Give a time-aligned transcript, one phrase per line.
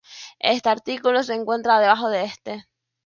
[0.39, 2.65] Este artículo se encuentra debajo de este.